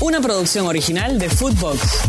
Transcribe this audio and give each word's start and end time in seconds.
Una 0.00 0.20
producción 0.20 0.66
original 0.66 1.18
de 1.18 1.28
Footbox. 1.28 2.02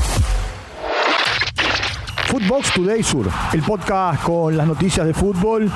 Footbox 2.27 2.73
Today 2.73 3.01
Sur, 3.01 3.27
el 3.51 3.63
podcast 3.63 4.21
con 4.21 4.55
las 4.55 4.67
noticias 4.67 5.07
de 5.07 5.13
fútbol 5.15 5.71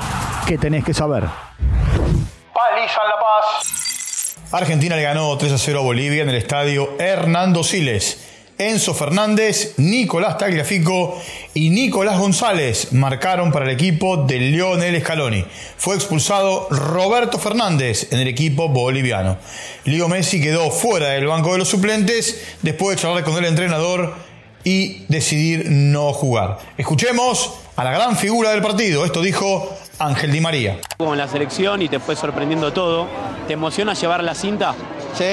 que 0.46 0.56
tenés 0.56 0.84
que 0.84 0.94
saber. 0.94 1.24
Paliza 1.24 3.00
en 3.02 3.08
La 3.08 3.16
Paz. 3.18 4.36
Argentina 4.52 4.94
le 4.94 5.02
ganó 5.02 5.36
3 5.36 5.52
a 5.54 5.58
0 5.58 5.80
a 5.80 5.82
Bolivia 5.82 6.22
en 6.22 6.28
el 6.28 6.36
estadio 6.36 6.90
Hernando 7.00 7.64
Siles. 7.64 8.33
Enzo 8.56 8.94
Fernández, 8.94 9.74
Nicolás 9.78 10.38
Tagliafico 10.38 11.20
y 11.54 11.70
Nicolás 11.70 12.20
González 12.20 12.92
marcaron 12.92 13.50
para 13.50 13.64
el 13.64 13.72
equipo 13.72 14.16
de 14.16 14.38
Lionel 14.38 15.00
Scaloni. 15.00 15.44
Fue 15.76 15.96
expulsado 15.96 16.68
Roberto 16.70 17.38
Fernández 17.38 18.12
en 18.12 18.20
el 18.20 18.28
equipo 18.28 18.68
boliviano. 18.68 19.38
Leo 19.84 20.08
Messi 20.08 20.40
quedó 20.40 20.70
fuera 20.70 21.08
del 21.08 21.26
banco 21.26 21.52
de 21.52 21.58
los 21.58 21.68
suplentes 21.68 22.44
después 22.62 22.96
de 22.96 23.02
charlar 23.02 23.24
con 23.24 23.36
el 23.36 23.44
entrenador 23.46 24.14
y 24.62 25.04
decidir 25.08 25.66
no 25.70 26.12
jugar. 26.12 26.58
Escuchemos 26.78 27.54
a 27.74 27.82
la 27.82 27.90
gran 27.90 28.16
figura 28.16 28.50
del 28.50 28.62
partido. 28.62 29.04
Esto 29.04 29.20
dijo 29.20 29.76
Ángel 29.98 30.30
Di 30.30 30.40
María. 30.40 30.78
Como 30.96 31.12
en 31.12 31.18
la 31.18 31.26
selección 31.26 31.82
y 31.82 31.88
te 31.88 31.98
fue 31.98 32.14
sorprendiendo 32.14 32.72
todo. 32.72 33.08
¿Te 33.48 33.54
emociona 33.54 33.94
llevar 33.94 34.22
la 34.22 34.36
cinta? 34.36 34.76
Sí, 35.18 35.24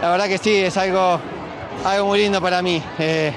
la 0.00 0.10
verdad 0.10 0.28
que 0.28 0.38
sí, 0.38 0.54
es 0.54 0.76
algo 0.76 1.20
algo 1.84 2.06
muy 2.06 2.18
lindo 2.18 2.40
para 2.40 2.62
mí. 2.62 2.82
Eh, 2.98 3.32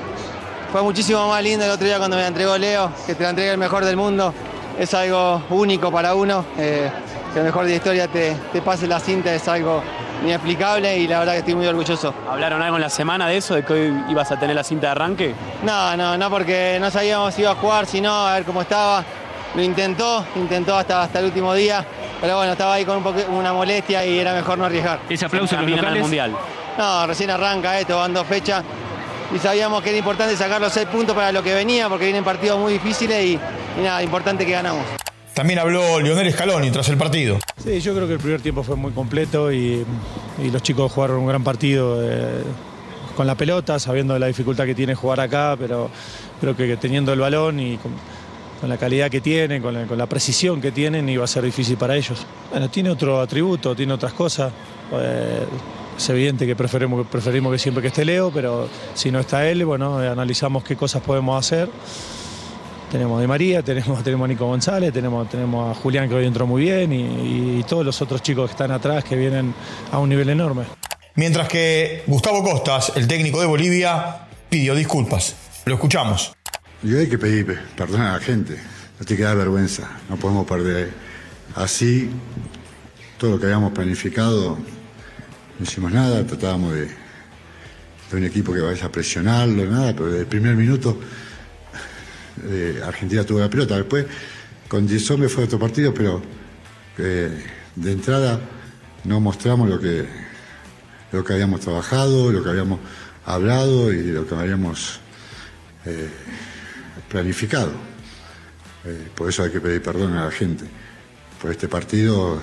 fue 0.72 0.82
muchísimo 0.82 1.28
más 1.28 1.44
lindo 1.44 1.66
el 1.66 1.72
otro 1.72 1.86
día 1.86 1.98
cuando 1.98 2.16
me 2.16 2.22
la 2.22 2.30
entregó 2.30 2.58
Leo, 2.58 2.92
que 3.06 3.16
te 3.16 3.24
la 3.24 3.32
entregue 3.32 3.52
el 3.52 3.58
mejor 3.58 3.86
del 3.86 3.98
mundo. 3.98 4.34
Es 4.80 4.94
algo 4.94 5.44
único 5.50 5.92
para 5.92 6.16
uno. 6.16 6.46
Eh, 6.58 6.90
que 7.34 7.40
el 7.40 7.46
mejor 7.46 7.64
de 7.64 7.72
la 7.72 7.76
historia 7.78 8.08
te, 8.08 8.36
te, 8.52 8.62
pase 8.62 8.88
la 8.88 9.00
cinta 9.00 9.34
es 9.34 9.48
algo 9.48 9.82
inexplicable 10.24 10.98
y 10.98 11.08
la 11.08 11.20
verdad 11.20 11.34
que 11.34 11.40
estoy 11.40 11.56
muy 11.56 11.68
orgulloso. 11.68 12.14
¿Hablaron 12.30 12.62
algo 12.62 12.76
en 12.76 12.82
la 12.82 12.90
semana 12.90 13.28
de 13.28 13.38
eso, 13.38 13.56
de 13.56 13.64
que 13.64 13.74
hoy 13.74 14.04
ibas 14.10 14.32
a 14.32 14.40
tener 14.40 14.56
la 14.56 14.64
cinta 14.64 14.88
de 14.88 14.92
arranque? 14.92 15.36
No, 15.64 15.96
no, 15.96 16.18
no, 16.18 16.30
porque 16.30 16.78
no 16.80 16.92
sabíamos 16.92 17.34
si 17.34 17.42
iba 17.42 17.52
a 17.52 17.56
jugar, 17.56 17.86
sino 17.86 18.12
a 18.28 18.34
ver 18.34 18.44
cómo 18.44 18.62
estaba. 18.62 19.04
Lo 19.56 19.62
intentó, 19.62 20.26
intentó 20.36 20.76
hasta, 20.76 21.04
hasta 21.04 21.20
el 21.20 21.26
último 21.26 21.54
día, 21.54 21.86
pero 22.22 22.38
bueno, 22.38 22.54
estaba 22.54 22.76
ahí 22.76 22.86
con 22.86 22.98
un 22.98 23.04
poco, 23.04 23.20
una 23.32 23.52
molestia 23.52 24.06
y 24.06 24.20
era 24.20 24.34
mejor 24.34 24.58
no 24.58 24.66
arriesgar. 24.66 25.00
Ese 25.10 25.26
aplauso 25.26 25.56
en 25.56 25.70
los 25.70 25.72
locales? 25.72 26.02
mundial. 26.02 26.32
No, 26.78 27.08
recién 27.08 27.30
arranca 27.30 27.80
esto, 27.80 27.98
van 27.98 28.14
dos 28.14 28.26
fechas 28.28 28.64
y 29.34 29.40
sabíamos 29.40 29.82
que 29.82 29.90
era 29.90 29.98
importante 29.98 30.36
sacar 30.36 30.60
los 30.60 30.74
seis 30.74 30.88
puntos 30.88 31.16
para 31.16 31.32
lo 31.32 31.42
que 31.42 31.54
venía, 31.54 31.88
porque 31.88 32.06
vienen 32.06 32.24
partidos 32.24 32.60
muy 32.60 32.74
difíciles 32.74 33.26
y, 33.26 33.40
nada, 33.82 34.04
importante 34.04 34.46
que 34.46 34.52
ganamos. 34.52 34.84
También 35.34 35.60
habló 35.60 36.00
Lionel 36.02 36.32
Scaloni 36.34 36.72
tras 36.72 36.90
el 36.90 36.98
partido. 36.98 37.40
Sí, 37.64 37.80
yo 37.80 37.96
creo 37.96 38.08
que 38.08 38.14
el 38.14 38.20
primer 38.20 38.42
tiempo 38.42 38.64
fue 38.64 38.76
muy 38.76 38.92
completo 38.92 39.52
y, 39.52 39.86
los 40.52 40.62
chicos 40.64 40.92
jugaron 40.92 41.18
un 41.18 41.28
gran 41.28 41.44
partido 41.44 42.00
eh, 42.02 42.44
con 43.16 43.28
la 43.28 43.36
pelota, 43.36 43.80
sabiendo 43.80 44.18
la 44.18 44.28
dificultad 44.28 44.66
que 44.66 44.76
tiene 44.76 44.96
jugar 44.96 45.20
acá, 45.20 45.56
pero 45.58 45.90
creo 46.42 46.56
que 46.56 46.76
teniendo 46.78 47.14
el 47.14 47.20
balón 47.20 47.60
y 47.60 47.78
con, 47.78 47.92
la 48.68 48.78
calidad 48.78 49.10
que 49.10 49.22
tienen, 49.22 49.62
con 49.62 49.74
la, 49.74 49.86
con 49.86 49.98
la, 49.98 50.08
precisión 50.08 50.62
que 50.62 50.72
tienen, 50.72 51.08
iba 51.10 51.24
a 51.24 51.28
ser 51.28 51.44
difícil 51.44 51.78
para 51.78 51.96
ellos. 51.96 52.26
Bueno, 52.52 52.70
tiene 52.70 52.90
otro 52.90 53.20
atributo, 53.20 53.76
tiene 53.76 53.94
otras 53.94 54.14
cosas. 54.14 54.52
Eh, 54.94 55.46
es 56.02 56.10
evidente 56.10 56.48
que 56.48 56.56
preferimos, 56.56 57.06
preferimos 57.06 57.52
que 57.52 57.60
siempre 57.60 57.82
que 57.82 57.90
esté 57.90 58.04
Leo, 58.04 58.32
pero 58.32 58.68
si 58.96 59.12
no 59.12 59.20
está 59.20 59.48
él, 59.48 59.64
bueno, 59.66 60.00
analizamos 60.00 60.64
qué 60.64 60.76
cosas 60.76 61.04
podemos 61.04 61.38
hacer. 61.46 61.70
Tenemos 62.92 63.20
a 63.20 63.22
Di 63.22 63.28
María, 63.28 63.62
tenemos, 63.64 64.04
tenemos 64.04 64.26
a 64.26 64.28
Nico 64.28 64.48
González, 64.48 64.92
tenemos, 64.92 65.30
tenemos 65.30 65.78
a 65.78 65.80
Julián 65.80 66.10
que 66.10 66.16
hoy 66.16 66.26
entró 66.26 66.48
muy 66.48 66.64
bien 66.64 66.92
y, 66.92 67.60
y 67.60 67.64
todos 67.64 67.86
los 67.86 68.02
otros 68.02 68.24
chicos 68.24 68.50
que 68.50 68.54
están 68.54 68.72
atrás 68.72 69.04
que 69.04 69.16
vienen 69.16 69.54
a 69.92 70.00
un 70.00 70.10
nivel 70.10 70.30
enorme. 70.30 70.64
Mientras 71.16 71.48
que 71.48 72.04
Gustavo 72.08 72.44
Costas, 72.44 72.94
el 72.96 73.08
técnico 73.08 73.40
de 73.40 73.46
Bolivia, 73.46 74.28
pidió 74.50 74.74
disculpas. 74.74 75.36
Lo 75.66 75.76
escuchamos. 75.76 76.34
Y 76.84 76.96
hay 76.96 77.08
que 77.08 77.20
pedir 77.20 77.60
perdón 77.76 78.02
a 78.02 78.14
la 78.14 78.20
gente, 78.20 78.58
no 79.00 79.06
te 79.06 79.16
queda 79.16 79.36
vergüenza, 79.36 79.88
no 80.10 80.16
podemos 80.16 80.48
perder 80.48 80.92
así 81.56 82.10
todo 83.20 83.32
lo 83.32 83.40
que 83.40 83.46
habíamos 83.46 83.72
planificado 83.74 84.58
no 85.62 85.66
hicimos 85.66 85.92
nada, 85.92 86.26
tratábamos 86.26 86.74
de, 86.74 86.90
un 88.14 88.24
equipo 88.24 88.52
que 88.52 88.62
vaya 88.62 88.88
a 88.88 88.92
presionarlo, 88.92 89.64
nada, 89.68 89.94
pero 89.94 90.08
desde 90.08 90.22
el 90.22 90.26
primer 90.26 90.56
minuto 90.56 91.00
eh, 92.50 92.82
Argentina 92.84 93.24
tuvo 93.24 93.40
la 93.40 93.50
pelota. 93.50 93.78
Después 93.78 94.08
con 94.68 94.88
10 94.88 95.12
hombres 95.12 95.32
fue 95.32 95.44
otro 95.44 95.60
partido, 95.60 95.94
pero 95.94 96.20
eh, 96.98 97.44
de 97.76 97.92
entrada 97.92 98.40
no 99.04 99.20
mostramos 99.20 99.70
lo 99.70 99.80
que, 99.80 100.04
lo 101.12 101.24
que 101.24 101.34
habíamos 101.34 101.60
trabajado, 101.60 102.32
lo 102.32 102.44
que 102.44 102.50
habíamos 102.50 102.80
hablado 103.26 103.94
y 103.94 104.02
lo 104.12 104.28
que 104.28 104.34
habíamos 104.34 105.00
eh, 105.86 106.10
planificado. 107.08 107.72
por 109.16 109.30
eso 109.30 109.44
hay 109.44 109.52
que 109.52 109.62
pedir 109.62 109.84
perdón 109.84 110.18
a 110.18 110.26
la 110.26 110.32
gente. 110.32 110.66
Por 111.40 111.52
este 111.52 111.68
partido 111.68 112.42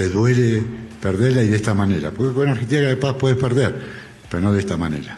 te 0.00 0.08
duele 0.08 0.62
perderla 1.02 1.42
y 1.42 1.48
de 1.48 1.56
esta 1.56 1.74
manera. 1.74 2.10
Porque 2.10 2.32
con 2.32 2.48
Argentina 2.48 2.80
de 2.80 2.96
paz 2.96 3.16
puedes 3.18 3.36
perder, 3.36 3.74
pero 4.30 4.42
no 4.42 4.50
de 4.50 4.60
esta 4.60 4.78
manera. 4.78 5.14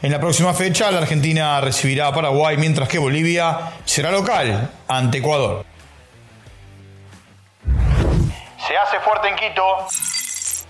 En 0.00 0.12
la 0.12 0.20
próxima 0.20 0.54
fecha, 0.54 0.92
la 0.92 0.98
Argentina 0.98 1.60
recibirá 1.60 2.06
a 2.06 2.14
Paraguay, 2.14 2.56
mientras 2.56 2.88
que 2.88 3.00
Bolivia 3.00 3.72
será 3.84 4.12
local 4.12 4.70
ante 4.86 5.18
Ecuador. 5.18 5.64
Se 8.64 8.76
hace 8.76 9.00
fuerte 9.04 9.28
en 9.28 9.34
Quito. 9.34 9.62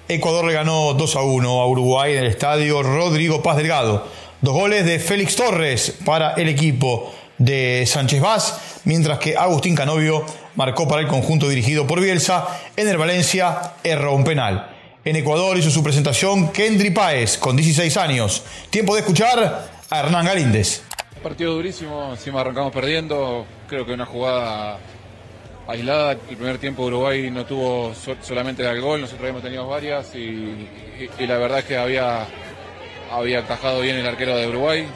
Ecuador 0.09 0.47
le 0.47 0.55
ganó 0.55 0.95
2 0.95 1.17
a 1.17 1.21
1 1.21 1.61
a 1.61 1.67
Uruguay 1.67 2.13
en 2.15 2.25
el 2.25 2.31
estadio 2.31 2.83
Rodrigo 2.83 3.43
Paz 3.43 3.59
Delgado. 3.59 4.09
Dos 4.41 4.55
goles 4.55 4.87
de 4.87 4.99
Félix 4.99 5.37
Torres 5.37 5.99
para 6.07 6.33
el 6.35 6.49
equipo 6.49 7.15
de 7.37 7.85
Sánchez 7.87 8.23
Vaz, 8.23 8.81
mientras 8.85 9.19
que 9.19 9.37
Agustín 9.37 9.75
Canovio 9.75 10.25
marcó 10.55 10.89
para 10.89 11.03
el 11.03 11.09
conjunto 11.09 11.49
dirigido 11.49 11.87
por 11.87 12.01
Bielsa. 12.01 12.47
En 12.77 12.89
el 12.89 12.99
Valencia 12.99 13.75
erró 13.83 14.15
un 14.15 14.25
penal. 14.25 14.69
En 15.05 15.17
Ecuador 15.17 15.57
hizo 15.59 15.71
su 15.71 15.83
presentación 15.83 16.53
Kendry 16.53 16.91
Páez, 16.91 17.37
con 17.39 17.57
16 17.57 17.97
años. 17.97 18.45
Tiempo 18.71 18.95
de 18.95 19.01
escuchar 19.01 19.69
a 19.91 20.01
Hernán 20.01 20.27
Galíndez. 20.27 20.83
Partido 21.23 21.55
durísimo, 21.55 22.11
encima 22.13 22.41
arrancamos 22.41 22.73
perdiendo. 22.73 23.47
Creo 23.69 23.85
que 23.85 23.93
una 23.93 24.07
jugada 24.07 24.79
aislada. 25.67 26.13
El 26.13 26.37
primer 26.37 26.59
tiempo 26.59 26.85
Uruguay 26.85 27.31
no 27.31 27.45
tuvo 27.45 27.93
solamente 28.23 28.69
el 28.69 28.81
gol, 28.81 29.01
nosotros 29.01 29.23
habíamos 29.23 29.43
tenido 29.43 29.67
varias 29.67 30.15
y, 30.15 30.69
la 31.21 31.39
verdad 31.39 31.61
es 31.61 31.65
que 31.65 31.77
había, 31.77 32.27
había 33.11 33.41
encajado 33.41 33.81
bien 33.81 33.97
el 33.97 34.07
arquero 34.07 34.37
de 34.37 34.49
Uruguay. 34.49 34.87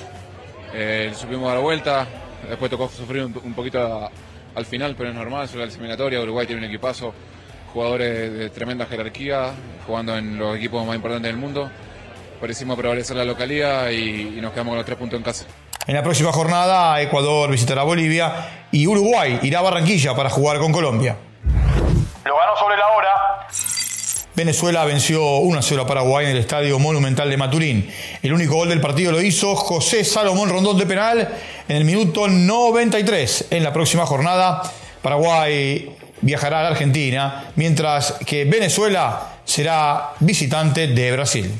Eh, 0.74 1.12
supimos 1.16 1.48
dar 1.48 1.60
vuelta, 1.60 2.06
después 2.48 2.70
tocó 2.70 2.88
sufrir 2.88 3.24
un, 3.24 3.54
poquito 3.54 4.10
al 4.56 4.64
final, 4.64 4.94
pero 4.96 5.10
es 5.10 5.14
normal, 5.14 5.44
es 5.44 5.54
la 5.54 5.64
eliminatoria, 5.64 6.20
Uruguay 6.20 6.46
tiene 6.46 6.62
un 6.62 6.68
equipazo, 6.68 7.12
jugadores 7.72 8.32
de 8.32 8.50
tremenda 8.50 8.86
jerarquía, 8.86 9.50
jugando 9.86 10.16
en 10.16 10.38
los 10.38 10.56
equipos 10.56 10.84
más 10.86 10.96
importantes 10.96 11.30
del 11.30 11.36
mundo. 11.36 11.70
Parecimos 12.40 12.76
prevalecer 12.78 13.16
la 13.16 13.24
localidad 13.24 13.90
y, 13.90 14.40
nos 14.40 14.52
quedamos 14.52 14.72
con 14.72 14.78
los 14.78 14.86
tres 14.86 14.98
puntos 14.98 15.18
en 15.18 15.22
casa. 15.22 15.44
En 15.86 15.94
la 15.94 16.02
próxima 16.02 16.32
jornada, 16.32 17.00
Ecuador 17.02 17.50
visitará 17.50 17.82
Bolivia 17.82 18.66
y 18.72 18.86
Uruguay 18.86 19.38
irá 19.42 19.58
a 19.58 19.62
Barranquilla 19.62 20.16
para 20.16 20.30
jugar 20.30 20.58
con 20.58 20.72
Colombia. 20.72 21.16
Lo 22.24 22.36
ganó 22.36 22.56
sobre 22.56 22.76
la 22.76 22.88
hora. 22.96 23.05
Venezuela 24.36 24.84
venció 24.84 25.38
1-0 25.40 25.80
a 25.80 25.86
Paraguay 25.86 26.26
en 26.26 26.32
el 26.32 26.36
Estadio 26.36 26.78
Monumental 26.78 27.30
de 27.30 27.38
Maturín. 27.38 27.90
El 28.22 28.34
único 28.34 28.56
gol 28.56 28.68
del 28.68 28.82
partido 28.82 29.10
lo 29.10 29.22
hizo 29.22 29.56
José 29.56 30.04
Salomón 30.04 30.50
Rondón 30.50 30.76
de 30.76 30.84
penal 30.84 31.26
en 31.66 31.76
el 31.76 31.86
minuto 31.86 32.28
93. 32.28 33.46
En 33.50 33.64
la 33.64 33.72
próxima 33.72 34.04
jornada, 34.04 34.60
Paraguay 35.00 35.90
viajará 36.20 36.60
a 36.60 36.62
la 36.64 36.68
Argentina, 36.68 37.50
mientras 37.56 38.12
que 38.26 38.44
Venezuela 38.44 39.38
será 39.46 40.10
visitante 40.20 40.86
de 40.86 41.12
Brasil. 41.12 41.54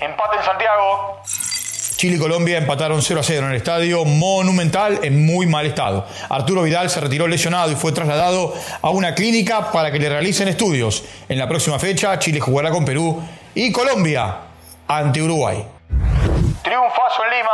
Empate 0.00 0.36
en 0.36 0.44
Santiago. 0.44 1.22
Chile 1.98 2.14
y 2.14 2.18
Colombia 2.20 2.58
empataron 2.58 3.02
0 3.02 3.18
a 3.18 3.22
0 3.24 3.46
en 3.46 3.50
el 3.50 3.56
estadio 3.56 4.04
Monumental 4.04 5.00
en 5.02 5.26
muy 5.26 5.46
mal 5.46 5.66
estado. 5.66 6.06
Arturo 6.28 6.62
Vidal 6.62 6.88
se 6.90 7.00
retiró 7.00 7.26
lesionado 7.26 7.72
y 7.72 7.74
fue 7.74 7.90
trasladado 7.90 8.54
a 8.82 8.90
una 8.90 9.16
clínica 9.16 9.72
para 9.72 9.90
que 9.90 9.98
le 9.98 10.08
realicen 10.08 10.46
estudios. 10.46 11.02
En 11.28 11.38
la 11.38 11.48
próxima 11.48 11.76
fecha, 11.80 12.16
Chile 12.20 12.38
jugará 12.38 12.70
con 12.70 12.84
Perú 12.84 13.20
y 13.52 13.72
Colombia 13.72 14.36
ante 14.86 15.20
Uruguay. 15.20 15.64
Triunfazo 16.62 17.24
en 17.24 17.36
Lima. 17.36 17.50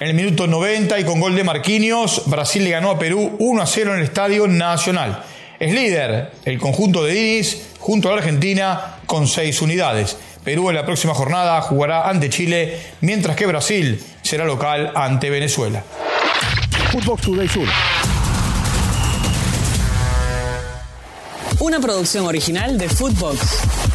En 0.00 0.08
el 0.08 0.14
minuto 0.14 0.46
90 0.46 0.98
y 0.98 1.04
con 1.04 1.20
gol 1.20 1.36
de 1.36 1.44
Marquinhos, 1.44 2.22
Brasil 2.24 2.64
le 2.64 2.70
ganó 2.70 2.92
a 2.92 2.98
Perú 2.98 3.36
1 3.38 3.62
a 3.62 3.66
0 3.66 3.92
en 3.92 3.98
el 3.98 4.04
Estadio 4.04 4.48
Nacional. 4.48 5.22
Es 5.58 5.74
líder 5.74 6.32
el 6.46 6.58
conjunto 6.58 7.04
de 7.04 7.12
Diniz 7.12 7.74
junto 7.80 8.08
a 8.08 8.12
la 8.12 8.18
Argentina 8.20 8.96
con 9.04 9.28
6 9.28 9.60
unidades. 9.60 10.16
Perú 10.50 10.68
en 10.68 10.74
la 10.74 10.84
próxima 10.84 11.14
jornada 11.14 11.60
jugará 11.62 12.08
ante 12.08 12.28
Chile, 12.28 12.76
mientras 13.02 13.36
que 13.36 13.46
Brasil 13.46 14.02
será 14.20 14.44
local 14.44 14.90
ante 14.96 15.30
Venezuela. 15.30 15.84
Footbox 16.90 17.22
Today 17.22 17.46
Sur. 17.46 17.68
Una 21.60 21.78
producción 21.78 22.26
original 22.26 22.76
de 22.78 22.88
Footbox. 22.88 23.89